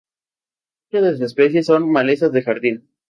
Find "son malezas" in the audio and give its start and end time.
1.67-2.31